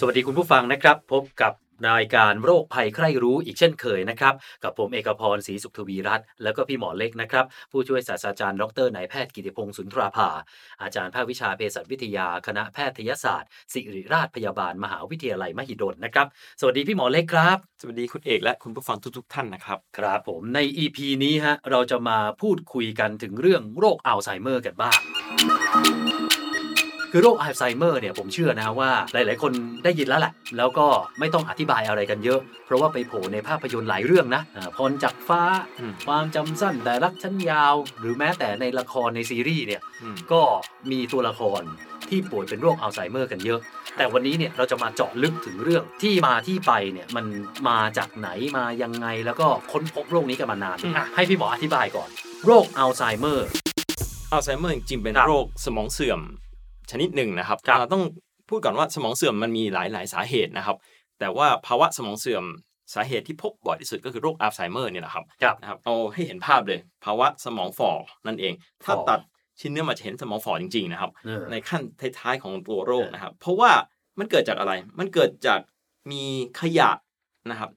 [0.00, 1.52] สวัสดีคุณผู้ฟังนะครับ พบกับ
[1.90, 10.28] รายการโรคภัยใครรู้อีกเช่นเคยนะครับ กับผมเอกพรศรีสุขทวีรัตน์แล้วก็พี่หมอเล็กนะครับ ผู้ช่วยศาสตราจารย์ดรนายแพทย์กิติพงศ์สุนทราภา
[10.82, 16.26] อาจารย์ภาควิชาเภสัชวิทยา คณะแพทยศาสตร์ ศิริราชพยาบาลมหาวิทยาลัยมหิดลนะครับ
[16.60, 24.98] สวัสดีพี่หมอเล็กครับ สวัสดีคุณเอกและคุณผู้ฟังทุกๆ ท่านนะครับครับผมใน EP นี้ฮะเราจะมาพูดคุยกันถึงเรื่องโรคอัลไซเมอร์กันบ้าง
[27.18, 29.52] คือโรคอัลไซเมอร์เนี่ยผมเชื่อนะว่าหลาย ๆ คน
[29.84, 30.86] ได้ยินแล้วแหละ แล้วก็
[31.18, 35.42] ไม่ต้องอธิบายอะไรกันเยอะ เพราะว่าไปโผล่ในภาพยนตร์หลายเรื่องนะอ่าพรจากฟ้า
[35.80, 40.42] อืมความจำสั้นแต่รักฉันยาว หรือแม้แต่ในละครในซีรีส์เนี่ยอืมก็
[40.90, 41.62] มีตัวละคร
[42.08, 43.60] ที่ป่วยเป็นโรคอัลไซเมอร์กันเยอะ
[43.96, 47.26] แต่วันนี้เนี่ยเราจะมาเจาะลึกถึงเรื่องที่มาที่ไปเนี่ยมัน
[47.68, 52.08] มาจากไหนมายังไงแล้วก็ค้นพบโรคนี้กันมานานอะให้พี่หมออธิบายก่อน
[52.46, 53.48] โรคอัลไซเมอร์
[54.32, 56.22] อัลไซเมอร์จริงๆเป็นครับโรคสมองเสื่อม
[56.90, 58.02] ชนิดหนึ่งนะครับครับอ่าต้อง
[58.48, 60.76] พูดก่อนว่าสมองเสื่อมมันมีหลายๆสาเหตุนะครับ
[61.20, 62.44] แต่ว่าภาวะสมองเสื่อม
[62.94, 67.90] สาเหตุที่พบบ่อยที่สุดก็คือโรคอัลไซเมอร์เนี่ยนะครับครับนะครับเอาให้เห็นภาพเลย ภาวะสมองฝ่อ
[68.26, 68.52] นั่นเอง
[68.84, 69.20] ถ้าฝ่อตัด
[69.60, 71.82] ชิ้นเนื้อมาจะเห็นสมองฝ่อจริงๆนะครับเออในขั้น
[72.18, 73.70] ท้ายๆของตัวโรคนะครับ เพราะว่า
[74.18, 75.60] มันเกิดจากอะไร มันเกิดจาก
[76.10, 76.22] มี
[76.60, 76.90] ขยะ
[77.50, 77.70] นะครับ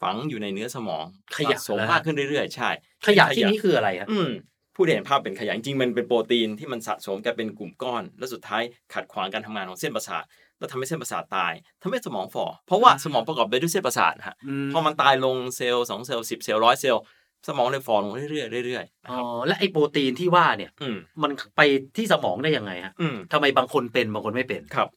[0.00, 1.04] ฝังอยู่ในเนื้อสมอง
[1.36, 2.70] ขยะสะสมเหรอฮะมากขึ้นเรื่อยๆ ใช่
[3.06, 4.30] ขยะที่นี้คืออะไรฮะอืม
[4.74, 8.62] ผู้ได้เห็นภาพเป็นขยะจริงๆมันเป็นโปรตีนที่มันสะสมกันเป็นกลุ่มก้อน แล้วสุดท้าย
[8.94, 10.24] ขัดขวางการทำงานของเส้นประสาท
[10.58, 11.52] แล้วทำให้เส้นประสาทตาย
[11.82, 14.36] ทำให้สมองฝ่อเพราะว่าสมองประกอบไปด้วยเส้นประสาทฮะ
[14.72, 17.02] พอมันตายลงเซลล์สองเซลล์สิบเซลล์ร้อยเซลล์
[17.48, 21.60] สมองเลยฝ่อลงเรื่อยๆเรื่อยๆนะอ๋อครับและไอ้โปรตีนที่ว่าเนี่ยอืมมันไป
[21.96, 24.88] ที่สมองได้ยังไงฮะอืมทำไมบางคนเป็นบางคนไม่เป็นครับ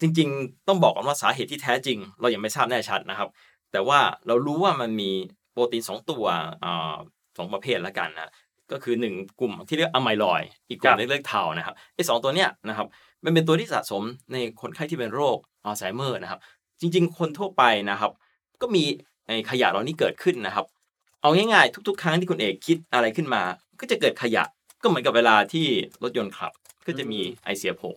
[0.00, 3.28] จริงๆ ต้องบอกก่อนว่าสาเหตุที่แท้จริง เรายังไม่ทราบแน่ชัดนะครับ
[3.72, 5.10] แต่ว่าเรารู้ว่ามันมี
[5.52, 6.24] โปรตีนสองตัว
[6.64, 6.94] อ่า
[7.38, 8.30] สองประเภทละกันนะ
[8.72, 12.86] ก็คือหนึ่งกลุ่มที่เรียกอะไมลอยด์อีกกลุ่ครัมบเรียกเทานะครับไอ้สองตัวเนี้ยนะครับ
[13.24, 14.02] มันเป็นตัวที่สะสม
[14.32, 16.40] ในคนไข้ที่เป็นโรคอัลไซเมอร์นะครับ
[16.80, 18.12] จริง ๆ คนทั่วไปนะครับ
[18.62, 18.84] ก็มี
[19.26, 20.66] ไอ้ขยะเหล่านี้เกิดขึ้นนะครับ
[21.22, 23.42] เอาง่ายๆ ทุก ๆ ครั้งที่คุณเอกคิดอะไรขึ้นมา
[23.80, 24.44] ก็จะเกิดขยะ
[24.82, 25.66] ก็เหมือนกับเวลาที่
[26.02, 26.52] รถยนต์ขับ
[26.86, 27.92] ก็จะมีไอเสียโผล่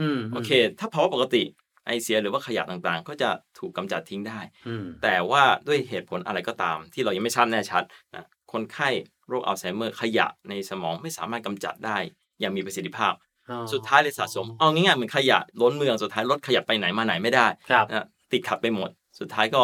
[0.00, 1.42] อืมโอเค ถ้าภาวะปกติ
[1.86, 7.82] ไอเสียหรือว่าขยะต่างๆ ก็จะถูกกำจัดทิ้งได้อืมแต่ว่าด้วยเหตุผลอะไรก็ตาม ที่เรายังไม่ทราบแน่ชัด
[8.14, 8.88] นะคนไข้
[9.32, 11.96] โรคอัลไซเมอร์ขยะในสมองไม่สามารถกำจัดได้
[12.40, 13.12] อย่างมีประสิทธิภาพ
[13.50, 19.62] อ๋อสุดท้ายเลยสะสม เอาง่ายๆเหมือนขยะล้นเมืองสุดท้ายรถขยับไปไหนมาไหนไม่ได้ครับนะติดขัดไปหมด สุดท้ายก็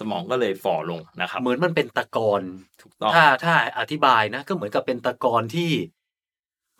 [0.00, 2.42] สมองก็เลยฝ่อลงนะครับ เหมือนมันเป็นตะกอน
[2.82, 5.72] ถูกต้องถ้าถ้าอธิบายนะ ก็เหมือนกับเป็นตะกอนที่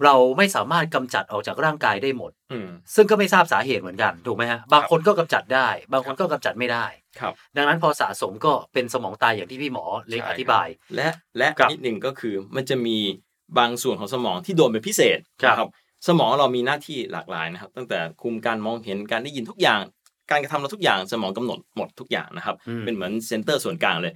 [0.04, 6.86] เราไม่สามารถกำจัดออกจากร่างกายได้หมดอืมซึ่งก็ไม่ทราบสาเหตุเหมือนกัน ถูกไหมฮะ บางคนก็กำจัดได้ บางคนก็กำจัดไม่ได้
[7.20, 11.08] ครับ ดังนั้นพอสะสมก็เป็นสมองตายอย่างที่พี่หมอเล็กใช่อธิบาย และ
[11.38, 12.98] และครับนิดหนึ่งก็คือมันจะมี
[13.58, 15.72] บางส่วนของสมองที่โดนเป็นพิเศษครับนะ
[16.08, 19.80] สมองเรามีหน้าที่หลากหลายนะครับ ตั้งแต่คุมการมองเห็นการได้ยินทุกอย่าง
[20.30, 24.14] การกระทำเราทุกอย่างสมองกำหนดหมดทุกอย่างนะครับอืมเป็นเหมือนเซ็นเตอร์ส่วนกลางเลย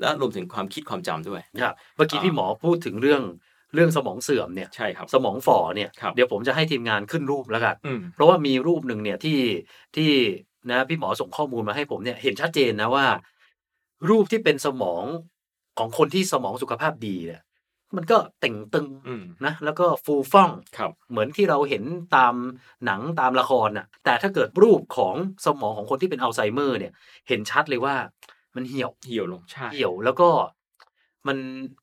[0.00, 3.22] แล้วรวมถึงความคิดความจำด้วยครับเมื่อกี้พี่หมอพูดถึงเรื่อง
[3.74, 9.38] เรื่องสมองเสื่อมเนี่ยใช่ครับสมองฝ่อเนี่ยครับเดี๋ยวผมจะให้ทีมงานขึ้นรูปแล้วกันอืมเพราะว่ามีรูปหนึ่งเนี่ยที่
[9.96, 10.10] ที่
[10.70, 13.06] นะพี่หมอส่งข้อมูลมาให้ผมเนี่ยเห็นชัดเจนนะว่า
[14.08, 15.04] รูปที่เป็นสมอง
[15.78, 17.42] ของคนที่สมองสุขภาพดีเนี่ย
[17.96, 21.82] มันก็เต่งตึงอืมนะแล้วก็ฟูฟ่องครับเหมือนที่เราเห็น
[22.16, 22.34] ตาม
[22.84, 25.14] หนังตามละครน่ะ แต่ถ้าเกิดรูปของ
[25.46, 26.92] สมองของคนที่เป็นอัลไซเมอร์ เนี่ย
[27.28, 27.94] เห็นชัดเลยว่า
[28.56, 30.28] มันเหี่ยวเหี่ยวลงใช่เหี่ยวแล้วก็
[31.28, 31.38] มัน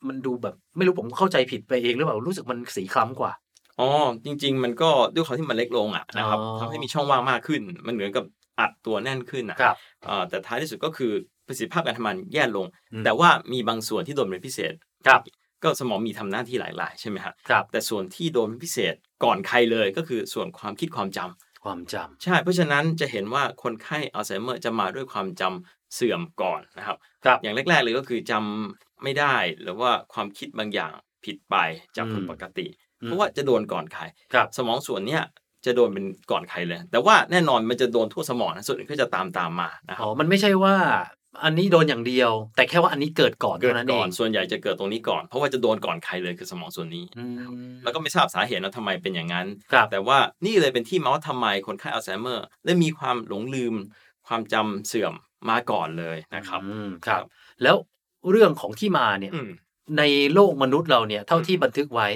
[0.07, 3.31] มันดูแบบไม่รู้ผมเข้าใจผิดไปเองหรือเปล่ารู้สึกมันสีคล้ำกว่า
[3.79, 3.87] อ๋อ
[4.25, 8.25] จริง ๆ มันก็ด้วยความที่มันเล็กลงอะนะครับอ๋อทำให้มีช่องว่างมากขึ้น มันเหมือนกับ
[8.59, 9.75] อัดตัวแน่นขึ้นอะครับ
[10.09, 11.11] อ่าแต่ท้ายที่สุดก็คือ
[11.47, 14.73] ประสิทธิภาพการทำงานแย่ลงอืมแต่ว่ามีบางส่วนที่โดนเป็นพิเศษ
[15.07, 15.21] ครับ
[15.63, 30.91] ก็สมองมีทำหน้าที่หลาย ๆ ใช่ไหมฮะครับ แต่ส่วนที่โดนเป็นพิเศษก่อนใครเลยก็คือส่วนความคิดความจำความจใช่ เพราะฉะนั้นจะเห็นว่าคนไข้อัลไซเมอร์จะมาด้วยความจำเสื่อมก่อนนะครับำครับ อย่างแรก ๆ เลยก็คือจำไม่ได้หรือว่าความคิดบางอย่าง
[31.25, 31.55] ผิดไป
[31.95, 32.67] จากคนอืมปกติ
[33.01, 34.03] อืมเพราะว่าจะโดนก่อนใคร
[34.33, 35.23] ครับสมองส่วนเนี้ย
[35.65, 40.75] จะโดนเป็นก่อนใครเลย แต่ว่าแน่นอนมันจะโดนทั่วสมองนะส่วนอื่นก็จะตามตามมานะครัอ๋บอมันไม่ใช่ว่า
[41.43, 53.73] อันนี้โดนอย่างเดียว แต่แค่ว่าอันนี้เกิดก่อนเกิดเท่านั้นเอก่อนงส่วนใหญ่จะเกิดตรงนี้ก่อน เพราะว่าจะโดนก่อนใครเลยคือสมองส่วนนี้อืมแล้วก็ไม่ทราบสาเหตุนะทำไมเป็นอย่างนั้นครับแต่ว่านี่เลยเป็นที่มาว่าทำไมคนไข้อัลไซเมอร์ได้มีความหลงลืม
[54.27, 55.13] ความจำเสื่อม
[55.49, 57.23] มาก่อนเลยนะครับอืมครับ
[57.63, 57.75] แล้ว
[58.29, 59.49] เรื่องของที่มาเนี่ยอืม
[59.97, 60.03] ใน
[60.33, 62.07] โลกมนุษย์เราเนี่ยเท่าที่บันทึกไว้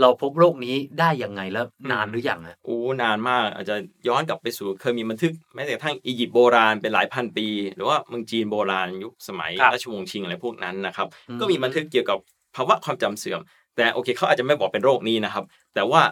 [0.00, 3.76] เราพบโรคนี้ได้ยังไงแล้วอืมนานหรือยังอะโอ้นานมากอาจจะ
[4.08, 11.08] ย้อนกลับไปสู่เคยมีบันทึกแม้แต่กระทั่งอียิปต์โบราณเป็นหลายพันปี หรือว่าเมืองจีนโบราณยุคสมัยราชวงศ์ชิงอะไรพวกนั้นนะครับ
[11.40, 12.18] ก็มีบันทึกเกี่ยวกับ
[12.56, 13.40] ภาวะความจำเสื่อม
[13.76, 15.44] แต่โอเคเขาอาจจะไม่บอกเป็นโรคนี้นะครับ
[15.74, 16.02] แต่ว่า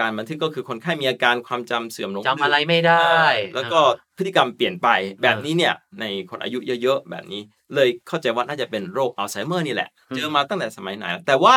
[0.00, 3.20] การบันทึกก็คือคนไข้มีอาการความจำเสื่อมลงจำอะไรไม่ได้
[3.54, 3.80] แล้วก็
[4.16, 4.88] พฤติกรรมเปลี่ยนไป
[5.22, 7.42] แบบนี้เนี่ยในคนอายุเยอะๆแบบนี้
[7.74, 11.56] เลยเข้าใจว่าน่าจะเป็นโรคอัลไซเมอร์นี่แหละอืมเจอมาตั้งแต่สมัยไหนแล้วแต่ว่า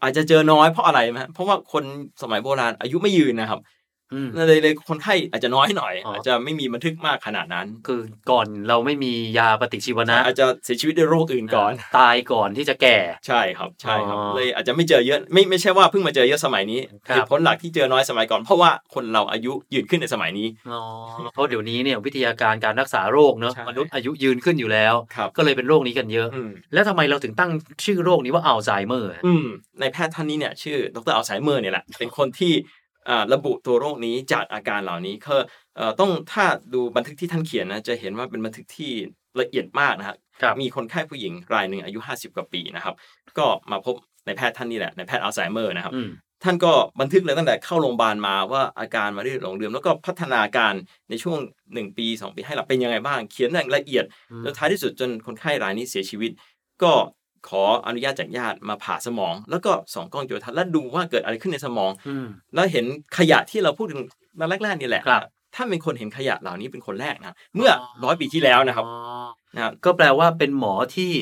[0.00, 1.84] อาจจะเจอน้อยเพราะอะไรไหมเพราะว่าคน
[2.22, 3.60] สมัยโบราณอายุไม่ยืนนะครับ
[4.14, 12.96] อืมเลยเลยคนไข้อาจจะน้อยหน่อยอ๋อออาจจะไม่มีบันทึกมากขนาดนั้น คือก่อนเราไม่มียาปฏิชีวนะ อาจจะเสียชีวิตด้วยโรคอื่นก่อน ตายก่อนที่จะแก่
[13.26, 20.80] ใช่ครับใช่ครับอ๋อเลยอาจจะไม่เจอเยอะไม่ไม่ใช่ว่าเพิ่งมาเจอเยอะสมัยนี้ครับเหตุผลหลักที่เจอน้อยสมัยก่อนเพราะว่าคนเราอายุยืนขึ้นในสมัยนี้อ๋อ
[21.32, 27.50] เพราะเดี๋ยวนี้เนี่ยวิทยาการการรักษาโรคเนอะใช่มนุษย์อายุยืนขึ้นอยู่แล้วครับก็เลยเป็นโรคนี้กันเยอะอืมแล้วทำไมเราถึงตั้ง
[27.84, 29.46] ชื่อโรคนี้ว่าอัลไซเมอร์อืม
[29.80, 32.79] ในแพทย์ท่านนี้เนี่ยชื่อดรอัลไซเมอร์เนี่ยแหละเป็นคนที่อ่า
[33.32, 35.40] ระบุตัวโรคนี้จากอาการเหล่านี้คือ
[35.76, 38.92] เอ่อต้องถ้าดูบันทึกที่ท่านเขียนนะจะเห็นว่าเป็นบันทึกที่
[39.40, 42.94] ละเอียดมากนะครับครับมีคนไข้ผู้หญิงรายหนึ่งอายุ 50 กว่าปีนะครับ
[43.38, 43.94] ก็มาพบ
[44.26, 46.10] ในแพทย์ท่านนี้แหละในแพทย์อัลไซเมอร์นะครับอืม
[46.44, 50.74] ท่านก็บันทึกเลยตั้งแต่เข้าโรงพยาบาลมาว่าอาการมาเรื่อยๆหลงลืมแล้วก็พัฒนาการ
[51.10, 51.38] ในช่วง
[51.70, 56.30] 1 ปี 2 ปีให้หลังเป็นยังไงบ้าง เขียนอย่างละเอียดอืมจนท้ายที่สุดจนคนไข้รายนี้เสียชีวิต
[56.82, 56.92] ก็
[57.48, 62.84] ขออนุญาตจากญาติมาผ่าสมอง แล้วก็ส่องกล้องจุลทรรศน์แล้วดูว่าเกิดอะไรขึ้นในสมองอืมแล้วเห็น
[63.18, 64.00] ขยะที่เราพูดถึง
[64.40, 65.22] มาแรกๆนี่แหละครับ
[65.54, 67.70] ท่านเป็นคนเห็นขยะเหล่านี้เป็นคนแรกนะเมื่อ
[68.04, 68.96] ร้อยปีที่แล้วนะครับอ๋อ
[69.54, 71.12] นะครับก็แปลว่าเป็นหมอที่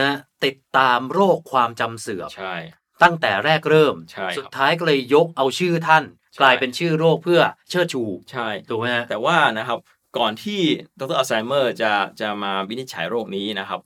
[0.00, 0.10] นะ
[0.44, 2.54] ติดตามโรคความจำเสื่อมใช่
[3.02, 7.40] ตั้งแต่แรกเริ่มใช่ครับสุดท้ายก็เลยยกเอาชื่อท่านใช่กลายเป็นชื่อโรคเพื่อ
[7.70, 9.78] เชิดชูใช่ถูกไหมฮะแต่ว่านะครับ
[10.18, 10.60] ก่อนที่
[10.98, 13.80] ดรอัลไซเมอร์จะจะมาวินิจฉัยโรคนี้นะครับ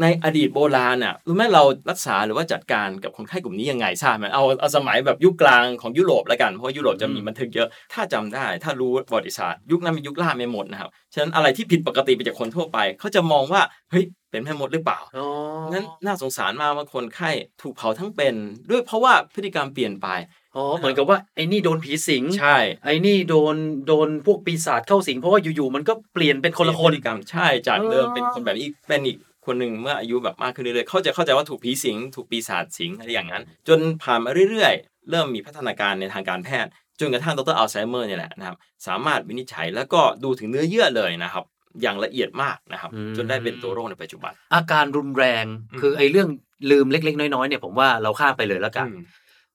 [0.00, 15.26] ในอดีตโบราณน่ะรู้ไหมเรารักษาหรือว่าจัดการกับคนไข้กลุ่มนี้ยังไงทราบไหมเอาเอาสมัยแบบยุคกลางของยุโรปแล้วกันเพราะว่ายุโรปจะมีบันทึกเยอะ ถ้าจำได้ ถ้ารู้ประวัติศาสตร์ยุคนั้นเป็นยุคล่าไม่หมดนะครับฉะนั้นอะไรที่ผิดปกติไปจากคนทั่วไป เขาจะมองว่าเฮ้ยเป็นแม่มดหรือเปล่าอ๋อ
[15.72, 17.30] นั้นน่าสงสารมากว่าคนไข้
[17.62, 18.34] ถูกเผาทั้งเป็น
[18.70, 20.08] ด้วยเพราะว่าพฤติกรรมเปลี่ยนไป
[20.56, 23.56] อ๋อเหมือนกับว่าไอ้นี่โดนผีสิงใช่ ไอ้นี่โดน
[23.86, 38.56] โดนพวกปีศาจเข้าสิงเพราะว่าอยู่ๆมันก็เปลี่ยนเป็นคนละคนพฤติกรรมใช่จากเดิมอ๋อเป็นคนแบบนี้เป็นอีก คนหนึ่งเมื่ออายุแบบมากขึ้นเรื่อยๆเขาจะเข้าใจว่าถูกผีสิง ถูกปีศาจสิงอะไรอย่างนั้น จนผ่านมาเรื่อยๆ เริ่มมีพัฒนาการในทางการแพทย์ จนกระทั่งดรอัลไซเมอร์เนี่ยแหละนะครับ
[38.86, 41.44] สามารถวินิจฉัยแล้วก็ดูถึงเนื้อเยื่อเลยนะครับ
[41.82, 46.28] อย่างละเอียดมากนะครับอืมจนได้เป็นตัวโรคในปัจจุบัน อาการรุนแรงอืมคือไอ้เรื่อง
[46.70, 49.02] ลืมเล็ก ๆ น้อยๆเนี่ยผมว่าเราข้ามไปเลยแล้วกันอืม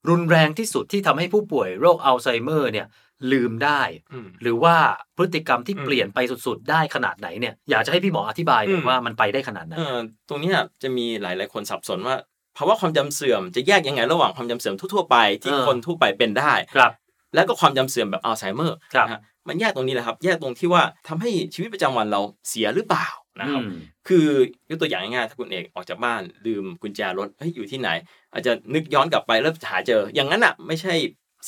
[0.08, 2.86] รุนแรงที่สุดที่ทำให้ผู้ป่วยโรคอัลไซเมอร์เนี่ย
[3.32, 4.76] ลืมได้อืมหรือว่า
[5.16, 9.98] พฤติกรรมที่อืมเปลี่ยนไปสุดๆ ได้ขนาดไหนเนี่ยอยากจะให้พี่หมออธิบายหน่อยอืมว่ามันไปได้ขนาดไหนเออ
[10.28, 12.16] ตรงเนี้ยจะมีหลายๆคนสับสนว่า
[12.56, 16.92] ภาวะความจำเสื่อมจะแยกยังไงระหว่างความจำเสื่อมทั่วๆไปที่เออคนทั่วไปเป็นได้ครับ
[17.34, 23.06] แล้วก็ความจำเสื่อมแบบอัลไซเมอร์ครับนะฮะมันแยกตรงนี้แหละครับ แยกตรงที่ว่าทำให้ชีวิตประจำวันเราเสียหรือเปล่า
[23.40, 23.70] นะครับอืม
[24.08, 24.26] คือ
[24.70, 27.88] ยกตัวอย่างง่ายๆถ้าคุณเอกออกจากบ้านลืมกุญแจรถเฮ้ยอยู่ที่ไหน
[28.32, 30.94] อาจจะนึกย้อนกลับไปแล้วหาเจอ อย่างนั้นอะไม่ใช่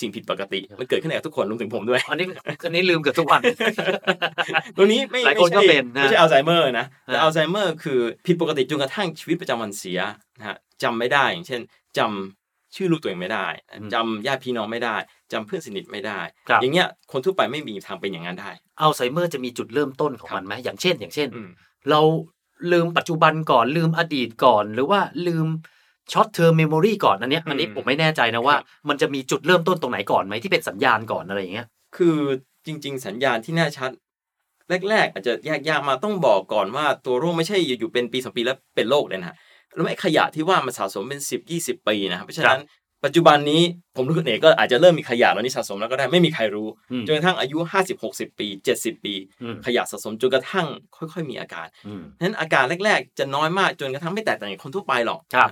[0.01, 2.27] สิ่งผิดปกติ มันเกิดขึ้นกับทุกคนรวมถึงผมด้วย อันนี้
[2.65, 3.43] อันนี้ลืมเกือบทุกวัน
[4.77, 10.01] ตัวนี้ไม่หลายคนไม่ใช่ก็เป็นนะไม่ใช่อัลไซเมอร์นะ แต่ฮะอัลไซเมอร์คือผิดปกติจนกระทั่งชีวิตประจำวันเสีย
[10.39, 11.61] นะฮะจำไม่ได้อย่างเช่น
[11.99, 13.47] จำชื่อลูกตัวเองไม่ได้
[13.95, 14.97] จำญาติพี่น้องไม่ได้
[15.33, 21.51] จำเพื่อนสนิทไม่ได้ครับอย่างเงี้ยคนทั่วไปไม่มีทางเป็นอย่างนั้นได้อัลไซเมอร์จะมีจุดเริ่มต้นของมันไหมอย่างเช่น อย่างเช่นอืม
[21.91, 22.01] เรา
[22.73, 25.47] ลืมปัจจุบันก่อนลืมอดีตก่อน หรือว่าลืม
[26.13, 32.19] short-term memory ก่อนอันเนี้ยอันนี้อืมผมไม่แน่ใจนะว่าครับมันจะมีจุดเริ่มต้นตรงไหนก่อนไหมที่เป็นสัญญาณก่อนอะไรอย่างเงี้ย คือ
[32.67, 33.91] จริง ๆ สัญญาณที่แน่ชัด
[34.89, 39.37] แรก ๆ อาจจะแยกยากมาต้องบอกก่อนว่าตัวโรคไม่ใช่อยู่ๆเป็นปีสองปีแล้วเป็นโรคเลยนะฮะ
[39.75, 42.61] แล้วไอ้ขยะที่ว่ามันสะสมเป็นสิบยี่สิบปีนะครับเพราะฉะนั้น
[43.05, 43.63] ปัจจุบันนี้
[43.97, 50.67] ผมรู้คุณเอกก็อาจจะเริ่มมีขยะเหล่านี้สะสมแล้วก็ได้ไม่มีใครรู้อืมจนกระทั่งอายุห้าสิบหกสิบปีเจ็ดสิบปีอืมขยะสะสมจนกระทั่ง
[50.97, 55.51] ค่อย ๆ มีอาการอืมนั้นอาการแรก ๆ จะน้อยมากจนกระทั่งไม่แตกต่างจากคนทั่วไปหรอกครับ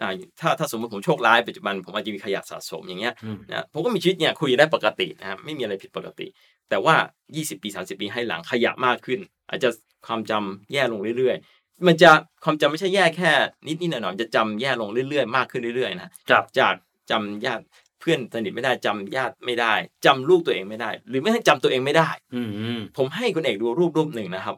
[0.00, 6.26] อ่าถ้าถ้าสมมติผมโชคร้ายปัจจุบันผมอาจจะมีขยะสะสมอย่างเงี้ยอืมนะผมก็มีชีวิตเนี่ยคุยได้ปกตินะครับไม่มีอะไรผิดปกติ
[6.70, 6.94] แต่ว่า
[7.32, 9.68] 20 ปี 30 ปีให้หลังขยะมากขึ้น อาจจะ
[10.06, 12.10] ความจำแย่ลงเรื่อยๆมันจะ
[12.44, 13.30] ความจำไม่ใช่แย่แค่
[13.66, 16.74] นิดๆหน่อยๆมันจะจำแย่ลงเรื่อยๆ มากขึ้นเรื่อยๆนะครับจาก
[17.10, 17.64] จำญาติ
[18.00, 19.74] เพื่อนสนิทไม่ได้จำญาติไม่ได้
[20.06, 24.56] จำลูกตัวเองไม่ได้ หรือไม่ทั้งจำตัวเองไม่ได้ อืมอืมผมให้คุณเอกดูรูปรูปหนึ่งนะครับ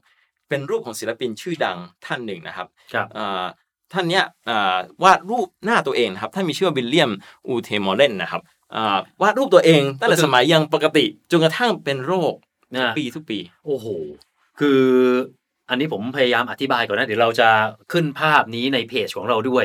[0.49, 3.45] เป็นรูปของศิลปินชื่อดังท่านหนึ่งนะครับครับอ่า
[3.93, 7.11] ท่านเนี้ยอ่าวาดรูปหน้าตัวเองนะครับท่านมีชื่อว่าวิลเลียม
[7.47, 8.43] อูเทมอร์เลนนะครับ
[8.75, 12.35] อ่าวาดรูปตัวเองตั้งแต่สมัยยังปกติจนกระทั่งเป็นโรค
[12.75, 13.87] นะปีทุกปี โอ้โห
[14.61, 14.81] คือ
[15.73, 17.49] อันนี้ผมพยายามอธิบายก่อนนะเดี๋ยวเราจะ
[17.93, 19.65] ขึ้นภาพนี้ในเพจของเราด้วย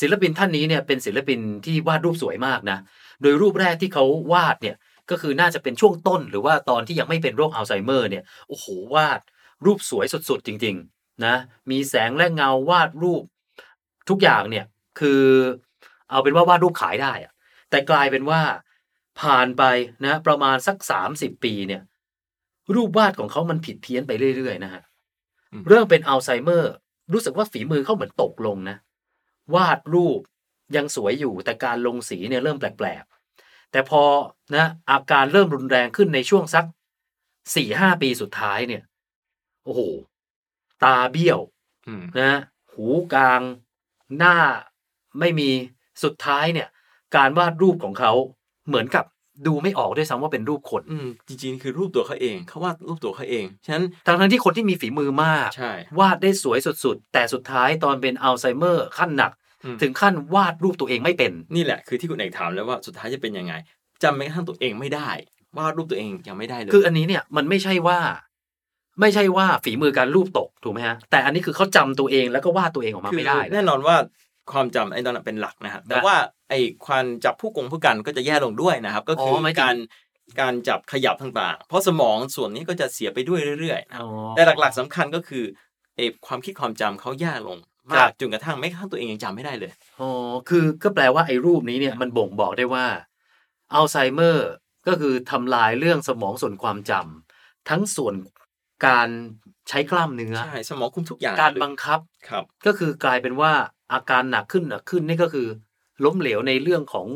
[0.00, 2.78] ศิลปินท่านนี้เนี่ยเป็นศิลปินที่วาดรูปสวยมากนะ
[3.22, 4.76] โดยรูปแรกที่เขาวาดเนี่ย
[5.10, 9.20] ก็คือน่าจะเป็นช่วงต้นหรือว่าตอนที่ยังไม่เป็นโรคอัลไซเมอร์เนี่ยโอ้โหวาด
[9.64, 11.34] รูปสวยสุดๆ จริงๆนะ
[11.70, 13.22] มีแสงและเงาวาดรูป
[14.08, 14.64] ทุกอย่างเนี่ย
[15.00, 15.22] คือ
[16.10, 17.32] เอาเป็นว่าวาดรูปขายได้อะ
[17.70, 18.40] แต่กลายเป็นว่า
[19.20, 19.62] ผ่านไป
[20.06, 21.82] นะประมาณสักสามสิบปีเนี่ย
[22.74, 24.82] รูปวาดของเขามันผิดเพี้ยนไปเรื่อยๆนะฮะ
[25.68, 26.72] เริ่มเป็นอัลไซเมอร์
[27.12, 28.76] รู้สึกว่าฝีมือเขาเหมือนตกลงนะ
[29.54, 30.20] วาดรูป
[30.76, 34.02] ยังสวยอยู่แต่การลงสีเนี่ยเริ่มแปลกๆ แต่พอ
[34.56, 36.64] นะอาการเริ่มรุนแรงขึ้นในช่วงสัก
[37.54, 38.82] สี่ห้าปีสุดท้ายเนี่ย
[39.64, 39.80] โอ้โห
[40.84, 41.40] ตาเบี้ยว
[41.86, 42.32] อืมนะ
[42.72, 43.42] หูกลาง
[44.18, 44.36] หน้า
[45.18, 45.50] ไม่มี
[46.02, 46.68] สุดท้ายเนี่ย
[47.16, 48.12] การวาดรูปของเขา
[48.66, 49.04] เหมือนกับ
[49.46, 59.32] ดูไม่ออกด้วยซ้ำว่าเป็นรูปคนอืมจริงๆ คือรูปตัวเขาเองเขาวาดรูปตัวเขาเองฉะนั้นทั้งทั้งๆที่คนที่มีฝีมือมาก ใช่ วาดได้สวยสุดๆ แต่สุดท้ายตอนเป็นอัลไซเมอร์ขั้นหนัก
[59.64, 63.54] อืม ถึงขั้นวาดรูปตัวเองไม่เป็น นี่แหละคือที่คุณเอกถามแล้วว่าสุดท้ายจะเป็นยังไง
[64.02, 65.10] จำแม้กระทั่งตัวเองไม่ได้
[65.58, 67.98] วาดรูปตัวเองยังไม่ได้เลยคืออันนี้เนี่ยมันไม่ใช่ว่า
[69.00, 73.96] ไม่ใช่ว่าฝีมือการรูปตกถูกไหมฮะแต่อันนี้คือเขาจำตัวเองแล้วก็วาดตัวเองออกมาคือไม่ได้แน่นอนว่า
[74.52, 76.14] ความจำไอ้ตอนนั้นเป็นหลักนะฮะแต่ว่า
[76.50, 79.76] ไอ้ความจับผู้กงผู้กันก็จะแย่ลงด้วยนะครับ ก็คืออหมายถึงการ
[80.40, 85.44] การจับขยับต่างๆ เพราะสมองส่วนนี้ก็จะเสียไปด้วยเรื่อยๆนะครับอ๋อแต่หลักๆสำคัญก็คือ
[85.96, 87.58] ไอ้ความคิดความจำเขาแย่ลง
[87.92, 90.10] ครัมากบจนกระทั่งแม้กระทั่งตัวเองยังจำไม่ได้เลย อ๋อ
[90.48, 92.86] คือก็แปลว่าไอ้รูปนี้เนี่ยมันบ่งบอกได้ว่า
[93.74, 94.50] อัลไซเมอร์
[94.86, 98.14] ก็คือทำลายเรื่องสมองส่วนความจำทั้งส่วน
[98.86, 99.08] การ
[99.68, 103.52] ใช้กล้ามเนื้อ ใช่ สมองคุมทุกอย่าง การบังคับ ครับ ก็คือกลายเป็นว่า
[103.92, 105.48] อาการหนักขึ้นหนักขึ้นนี่ก็คือ
[106.04, 107.06] ล้มเหลวในเรื่องของ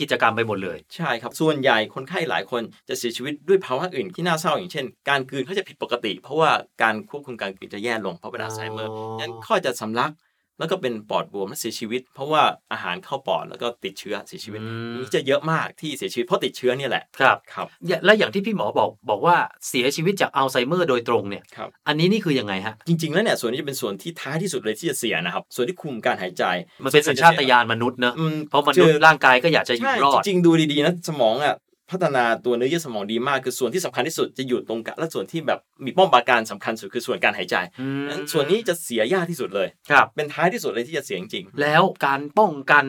[0.00, 6.50] กิจกรรมไปหมดเลย ใช่ครับ ส่วนใหญ่คนไข้หลายคนจะเสียชีวิตด้วยภาวะอื่นที่น่าเศร้าอย่างเช่น การกลืนเขาจะผิดปกติ เพราะว่า
[6.82, 10.12] การควบคุมการกลืนจะแย่ลงเพราะเป็นอัลไซเมอร์อ๋องั้นข้อจะสำลัก
[10.58, 12.42] แล้วก็เป็นปอดบวมและเสียชีวิต เพราะว่า
[12.72, 19.36] อาหารเข้าปอดแล้วก็ติดเชื้อเสียชีวิตอืมนี่จะเยอะมากที่เสียชีวิตเพราะติดเชื้อเนี่ยแหละครับครับอย่าและอย่างที่พี่หมอบอกบอกว่า
[19.68, 26.44] เสียชีวิตจากอัลไซเมอร์โดยตรงเนี่ยครับอันนี้นี่คือยังไงฮะจริง ๆ แล้วเนี่ยส่วนนี้จะเป็นส่วนที่ท้ายที่สุดเลยที่จะเสียนะครับ ส่วนที่คุมการหายใจ
[26.84, 31.54] มันเป็นสัญชาตญาณมนุษย์เนอะอืมเพราะมนุษย์ร่างกายก็อยากจะอยู่ใช่รอดจริงๆดูดีๆนะสมองอะ
[31.90, 42.84] พัฒนาตัวเนื้อเยื่อสมองดีมากคือส่วนที่สำคัญที่สุดจะอยู่ตรงกลางและส่วนที่แบบมีป้อมปราการสำคัญสุดคือส่วนการหายใจอืมนั้นส่วนนี้จะเสียยากที่สุดเลยครับเป็นท้ายที่สุดเลยที่จะเสียจริงแล้วการป้องกัน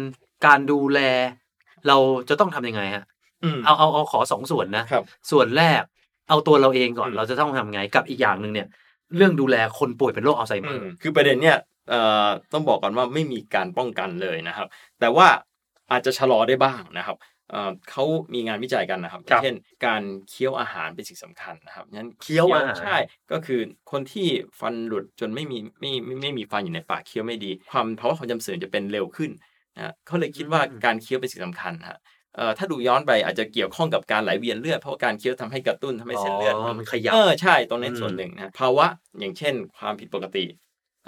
[0.45, 0.99] การดูแล
[1.87, 1.97] เรา
[2.29, 5.81] จะต้องทำยังไงฮะๆอืมเอาเอาเอาขอสองส่วนนะครับส่วนแรก
[6.29, 8.67] เอาตัวเราเองก่อนอืมเราจะต้องทำไงกับอีกอย่างหนึ่งเนี่ย
[9.15, 11.57] เรื่องดูแลคนป่วยเป็นโรคอัลไซเมอร์คือประเด็นเนี่ย
[11.89, 14.67] เอ่อต้องบอกก่อนว่าไม่มีการป้องกันเลยนะครับ
[14.99, 15.27] แต่ว่า
[15.91, 17.17] อาจจะชะลอได้บ้างนะครับ
[17.51, 22.97] เอ่อเขามีงานวิจัยกันนะครับครับ เช่น การเคี้ยวอาหารเป็นสิ่งสำคัญนะครับงั้นเคี้ยวอาหารใช่
[23.31, 23.59] ก็คือ
[23.91, 24.27] คนที่
[24.59, 29.31] ฟันหลุดจนไม่มีไม่ไม่ไม่มีฟันอยู่ในปากเคี้ยวไม่ดี ความภาวะความจำเสื่อมจะเป็นเร็วขึ้น
[29.75, 31.99] นะเขาเลยคิดว่าการเคี้ยวเป็นสิ่งสำคัญนะฮะ
[32.35, 38.87] เอ่อถ้าดูย้อนไปอาจจะเกี่ยวข้องกับการไหลเวียนเลือดเพราะว่าการเคี้ยวทำให้กระตุ้นทำให้เส้นเลือดอ๋อมันขยับเออใช่ตรงนี้อืมส่วนหนึ่งนะภาวะ
[39.19, 40.45] อย่างเช่น ความผิดปกติ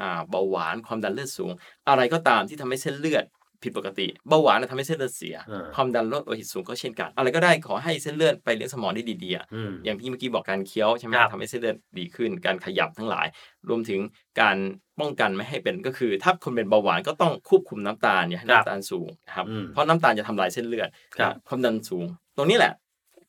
[0.01, 1.51] อ่าเบาหวานความดันเลือดสูง
[1.89, 3.25] อะไรก็ตามที่ทำให้เส้นเลือด
[3.63, 13.27] ผิดปกติ เบาหวานนะทำให้เส้นเลือดเสียอ่าความดันโลหิตสูงก็เช่นกัน อะไรก็ได้ขอให้เส้นเลือดไปเลี้ยงสมองได้ดีๆอะอืมอย่างที่เมื่อกี้บอกการเคี้ยวใช่ไหมครับทำให้เส้นเลือดดีขึ้น การขยับทั้งหลาย
[13.69, 13.99] รวมถึง
[14.41, 14.57] การ
[14.99, 22.05] ป้องกันไม่ให้เป็นก็คือ ถ้าคนเป็นเบาหวานก็ต้องควบคุมน้ำตาลอย่าให้น้ำตาลสูงนะครับอืมเพราะน้ำตาลจะทำลายเส้นเลือดครับความดันสูง
[22.37, 22.73] ตรงนี้แหละ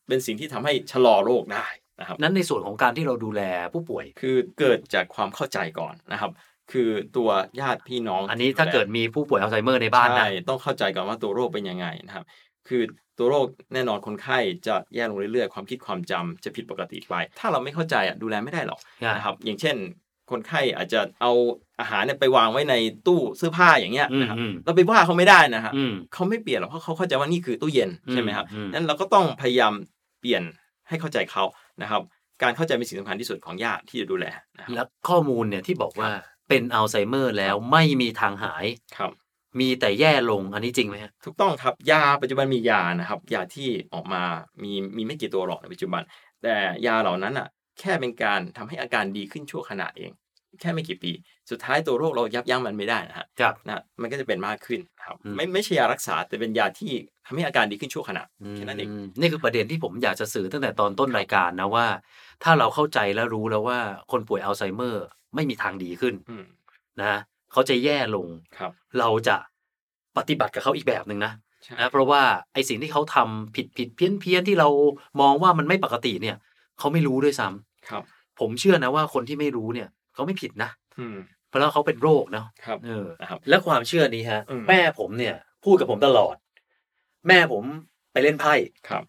[0.09, 1.67] เป็นสิ่งที่ทำให้ชะลอโรคได้
[2.01, 3.43] นะครับนั้นในส่วนของการที่เราดูแล
[3.73, 6.31] ผู้ป่วยคือเกิดจากความเข้าใจก่อนนะครับ
[6.73, 7.29] คือตัว
[7.61, 12.25] ญาติพี่น้อง อันนี้ถ้าเกิดมีผู้ป่วยอัลไซเมอร์ในบ้านนะใช่ต้องเข้าใจก่อนว่าตัวโรคเป็นยังไงนะครับ
[12.69, 12.83] คือ
[13.19, 19.77] ตัวโรคแน่นอนคนไข้จะแย่ลงเรื่อยๆ ความคิดความจำจะผิดปกติไป ถ้าเราไม่เข้าใจอะดูแลไม่ได้หรอกครับนะครับ อย่างเช่น
[20.31, 21.33] คนไข้อาจจะเอา
[21.81, 22.75] อาหารเนี่ยไปวางไว้ใน
[23.07, 29.73] ตู้เสื้อผ้าอย่างเงี้ยอืมนะครับอืมเราไปว่าเขาไม่ได้นะฮะอืมเขาไม่เปลี่ยนหรอกเพราะเขาเข้าใจว่านี่คือตู้เย็นใช่ไหมครับอืมนั้นเราก็ต้องพยายาม
[30.21, 30.43] เปลี่ยน
[30.89, 31.45] ให้เข้าใจเขา
[31.83, 32.03] นะครับ
[32.43, 36.09] การเข้าใจเป็นสิ่งสำคัญที่สุดของญาติที่จะดูแลนะครับแล้วข้อมูลเนี่ยที่บอกว่า
[36.49, 38.65] เป็นอัลไซเมอร์แล้วไม่มีทางหาย
[38.99, 39.13] ครับ
[39.61, 44.23] มีแต่แย่ลงอันนี้จริงไหมฮะถูกต้องครับยาปัจจุบันมียานะครับยาที่ออกมา
[44.63, 46.03] มีมีไม่กี่ตัวหรอกในปัจจุบัน
[46.43, 46.55] แต่
[46.87, 47.49] ยาเหล่านั้นอะ
[47.81, 50.11] แค่เป็นการทำให้อาการดีขึ้นชั่วขณะเอง
[50.61, 51.13] แค่ไม่กี่ปี
[51.51, 56.93] สุดท้ายตัวโรคเรายับยั้งมันไม่ได้นะฮะครับนะมันก็จะเป็นมากขึ้นครับอืมไม่ไม่ใช่ยารักษาแต่เป็นยาที่
[57.27, 58.25] ทำให้อาการดีขึ้นชั่วขณะ
[58.57, 61.87] แค่นั้นเองมนี่คือประเด็นที่ผมอยากจะสื่อตั้งแต่ตอนต้นรายการนะว่า
[62.43, 63.79] ถ้าเราเข้าใจและรู้แล้วว่า
[64.13, 65.05] คนป่วยอัลไซเมอร์
[65.35, 66.45] ไม่มีทางดีขึ้นอืม
[67.03, 67.15] นะ
[67.53, 68.27] เขาจะแย่ลง
[68.59, 69.37] ครับ เราจะ
[70.17, 71.33] ปฏิบัติกับเขาอีกแบบหนึ่งนะ
[71.65, 72.23] ใช่นะเพราะว่า
[72.55, 74.69] ไอสิ่งที่เขาทำผิดผิดเพี้ยนเพี้ยนที่เรา
[75.21, 76.37] มองว่ามันไม่ปกติเนี่ย
[76.79, 78.03] เขาไม่รู้ด้วยซ้ำครับ
[78.41, 81.17] ผมเชื่อนะว่าคนที่ไม่รู้เนี่ยเขาไม่ผิดนะอืม
[81.49, 86.35] เพราะแล้วเขาเป็นโรคเนาะครับเออนะครับและความเชื่อนี้ฮะอืมแม่ผมเนี่ย พูดกับผมตลอด
[87.29, 87.65] แม่ผม
[88.13, 88.55] ไปเล่นไพ่
[88.89, 89.03] ครับ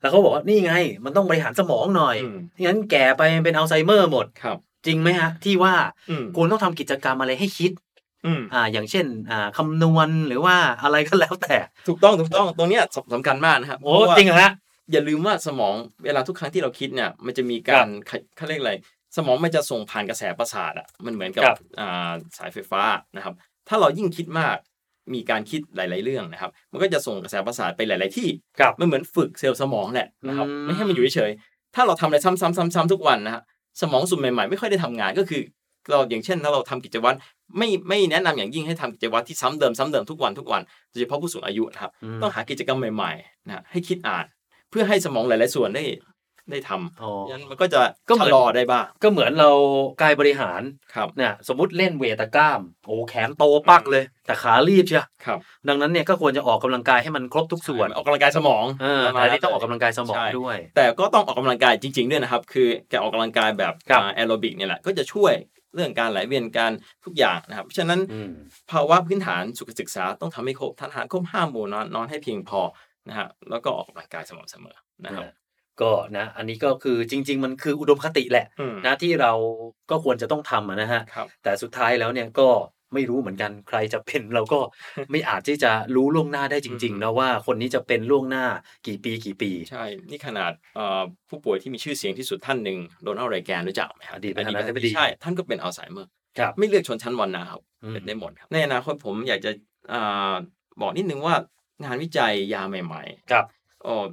[0.00, 5.74] แล้วเขาบอกว่านี่ไง มันต้องบริหารสมองหน่อยอืมไม่งั้นแก่ไปเป็นอัลไซเมอร์หมดครับ จริงไหมฮะ ที่ว่า
[6.10, 7.72] อืมคุณต้องทำกิจกรรมอะไรให้คิด
[8.26, 11.56] อืมอ่าอย่างเช่นอ่าคำนวณหรือว่าอะไรก็แล้วแต่
[11.88, 14.52] ถูกต้องถูกต้องตรงเนี้ยสำสำคัญมากนะครับโอ้เพาะว่าจริงเหรอฮะ
[14.92, 18.72] อย่าลืมว่าสมองเวลาทุกครั้งที่เราคิดเนี่ยมันจะมีการเขาเขาเรียกอะไร
[19.16, 22.82] สมองมันจะส่งผ่านกระแสประสาทอะมันเหมือนกับครับอ่าสายไฟฟ้า
[23.16, 23.34] นะครับ
[23.68, 24.56] ถ้าเรายิ่งคิดมาก
[25.14, 33.42] มีการคิดหลาย ๆ เรื่องนะครับ มันก็จะส่งกระแสประสาทไปหลาย ๆ ที่ครับมันเหมือนฝึกเซลล์สมองแหละนะครับอืมไม่ให้มันอยู่เฉยๆถ้าเราทำอะไรซ้ำๆๆๆทุกวันนะฮะ
[33.80, 35.42] สมองส่วนใหม่ๆ ไม่ค่อยได้ทำงานก็คือ
[35.90, 37.16] เราอย่างเช่นถ้าเราทำกิจวัตร
[37.58, 44.24] ไม่ไม่แนะนำอย่างยิ่งให้ทำกิจวัตรที่ซ้ำเดิมซ้ำเดิมทุกวันทุกวันโดยเฉพาะผู้สูงอายุนะครับอืมต้องหากิจกรรมใหม่ๆนะให้คิดอ่าน
[44.70, 45.84] เพื่อให้สมองหลาย ๆ ส่วนได้
[46.50, 49.50] ได้ทำอ๋องั้นมันก็จะก็เหมือนชะลอได้บ้าง ก็เหมือนเรา
[50.02, 50.62] กายบริหาร
[50.94, 65.32] ครับเนี่ยสมมติเล่นเวทตะกร้าม โอ้แขนโตปักเลย แต่ขารีบเชียวครับ ดังนั้นเนี่ยก็ควรจะออกกำลัลังกายให้มันครบทุกส่วน ออกกำลังกายสมองเออประมาณแต่อันนี้ต้องออกกำลังกายสมองใช่ด้วย แต่ก็ต้องออกกำลังกายจริง ๆ ด้วยนะครับ คือการออกกำลังกายแบบครับแอโรบิกเนี่ยแหละก็จะช่วย
[65.74, 66.72] เรื่องการไหลเวียนการ
[67.04, 68.30] ทุกอย่างนะครับเพราะฉะนั้นอืม
[68.70, 72.60] ภาวะพื้นฐานสุขศึกษาต้องทำให้ครบทานอาหารครบห้าหมู่นอนนอนให้เพียงพอ
[73.08, 75.24] นะฮะแล้วก็ออกกำลังกายสม่ำเสมอนะครับ
[75.82, 79.32] ก็นะอันนี้ก็คือจริง ๆ มันคืออุดมคติแหละอืมนะที่เรา
[79.90, 82.48] ก็ควรจะต้องทำอะนะฮะครับแต่สุดท้ายแล้วเนี่ยก็
[82.94, 84.60] ไม่รู้เหมือนกันใครจะเป็นเราก็
[85.10, 88.44] ไม่อาจที่จะรู้ล่วงหน้าได้จริงอืมๆนะว่าคนนี้จะเป็นล่วงหน้า
[88.86, 99.50] กี่ปีกี่ปี ใช่ นี่ขนาดเอ่อผู้ป่วยที่มีชื่อเสียงที่สุดท่านหนึ่งโดนัลด์ไรแกนรู้จักไหมครับอดีตประธานาธิบดีใช่ ท่านก็เป็นอัลไซเมอร์ครับไม่เลือกชนชั้นวรรณะครับอืมเป็นได้หมดครับในอนาคตผมอยากจะ
[99.92, 100.34] อ่า
[100.80, 101.34] บอกนิดนึงว่า
[101.84, 104.06] งานวิจัยยาใหม่ครับๆอ๋อ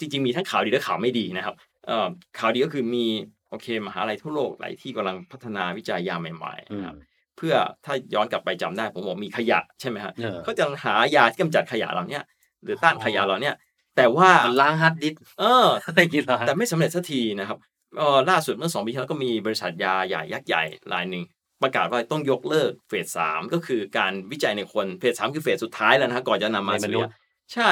[0.00, 1.54] จริงๆมีทั้งข่าวดีและข่าวไม่ดีนะครับ
[1.86, 2.08] เอ่อ
[2.38, 3.06] ข่าวดีก็คือมี
[3.50, 6.96] โอเคมหาลัยทั่วโลกหลายที่กำลังพัฒนาวิจัยยาใหม่ๆนะครับ
[7.36, 12.24] เพื่อถ้าย้อนกลับไปจำได้ผมบอกมีขยะใช่ไหมฮะเออเขาจะหายาที่กำจัดขยะเหล่าเนี้ย
[12.62, 13.54] หรือต้านขยะเหล่าเนี้ย
[13.96, 17.58] แต่ว่ามันล้างฮาร์ดดิสก์เอออะไรกินเหรอฮะแต่ไม่สำเร็จสักทีนะครับ
[17.98, 21.24] เออล่าสุดเมื่อสองปีที่แล้วก็มีบริษัทยาใหญ่ยักษ์ใหญ่รายหนึ่ง
[21.62, 27.12] ประกาศว่าต้องยกเลิก phase สามก็คือการวิจัยในคน phase สามคือ phase สุดท้ายแล้วนะฮะก่อนจะนำมาในมสู่นุษยาย์
[27.54, 27.70] ใช่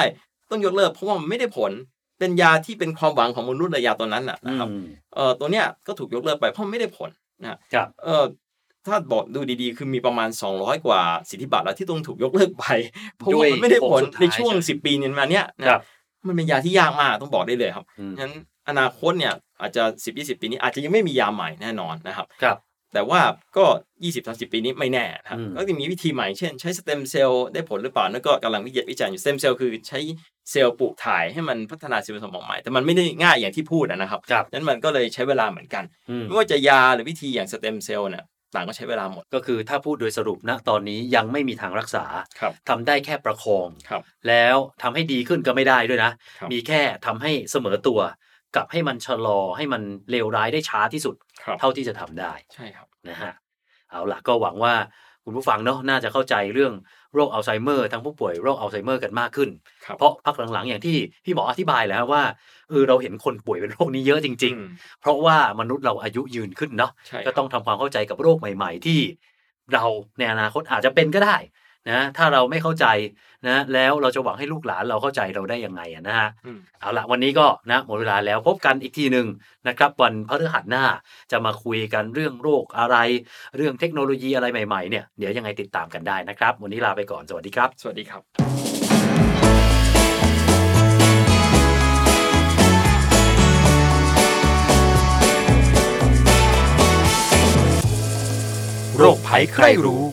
[0.49, 1.71] ต้องยกเลิกเพราะว่ามันไม่ได้ผล
[2.19, 7.09] เป็นยาที่เป็นความหวังของมนุษย์ระยาตัวนั้นนะอืนะครับมเออตัวเนี้ยก็ถูกยกเลิกไปเพราะมันไม่ได้ผล
[7.41, 8.23] นะครับเออ
[8.87, 12.65] ถ้าบอกดูดีๆ คือมีประมาณ 200 กว่าสิทธิบัตรแล้วที่ต้องถูกยกเลิกไป
[13.17, 15.81] เพราะว่ามันไม่ได้ผลด้วยในช่วงสุดท้าย10 ปีนี้มาเนี้ยนะครับ
[16.27, 18.31] มันเป็นยาที่ยากมากต้องบอกได้เลยครับอืมงั้น
[18.69, 22.57] อนาคตเนี่ยอาจจะ 10 20 ปีนี้อาจจะยังไม่มียาใหม่แน่นอนนะครับครับ
[22.93, 23.21] แต่ว่า
[23.57, 23.65] ก็
[24.01, 29.99] 20 30 ปีนี้ไม่แน่นะครับอืมก็จะมีวิธีใหม่เช่น ใช้สเต็มเซลล์ได้ผลหรือเปล่านั่นก็กำลังวิจัยวิจัยอยู่สเต็มเซลล์คือใช้
[30.51, 38.25] เซลล์ปลูกถ่ายให้มันพัฒนาเซลล์สมองใหม่ แต่มันไม่ได้ง่ายอย่างที่พูดนะครับครับนั้นมันก็เลยใช้เวลาเหมือนกันอืมไม่ว่าจะยาหรือวิธีอย่างสเต็มเซลล์เนี่ย
[38.55, 42.05] ต่างก็ใช้เวลาหมด ก็คือถ้าพูดโดยสรุปนะตอนนี้ยังไม่มีทางรักษา
[42.39, 47.99] ครับทำได้แค่ประคองครับแล้วทำให้ดีขึ้นก็ไม่ได้ด้วยนะครับมีแค่ทำให้เสมอตัว
[48.55, 49.81] กับให้มันชะลอให้มัน
[50.11, 53.33] เลวร้ายได้ช้าที่สุดครับเท่าที่จะทำได้ใช่ครับนะฮะ
[53.91, 54.73] เอาล่ะก็หวังว่า
[55.25, 56.73] คุณผู้ฟังเนาะน่าจะเข้าใจเรื่อง
[57.15, 59.49] โรคอัลไซเมอร์ทั้งผู้ป่วยโรคอัลไซเมอร์กันมากขึ้น
[59.85, 62.23] ครับเพราะพักหลังๆ อย่างที่พี่หมออธิบายแล้วว่า
[62.69, 68.99] เออเราเห็นคนป่วยเป็นโรคนี้เยอะจริงอืมๆเพราะว่ามนุษย์เราอายุยืนขึ้นเนาะใช่ก็ต้องทำความเข้าใจกับโรคใหม่ ๆ ที่
[69.73, 69.83] เรา
[70.17, 71.35] ในอนาคตอาจจะเป็นก็ได้
[71.87, 72.85] นะถ้าเราไม่เข้าใจ
[73.47, 79.27] นะแล้วเราจะหวังให้ลูกหลานเราเข้าใจเราได้ยังไงอะนะฮะอืมเอาละวันนี้ก็นะหมดเวลาแล้วพบกันอีกทีหนึ่ง
[79.67, 80.85] นะครับวันพฤหัสหน้า
[81.31, 82.97] จะมาคุยกันเรื่องโรคอะไร
[83.57, 88.21] เรื่องเทคโนโลยีอะไรใหม่ๆเนี่ยเดี๋ยวยังไงติดตามกันได้นะครับ วันนี้ลาไปก่อนสวัสดีครับ สวัสดีครับ
[98.97, 100.03] โรคภัยใครรู้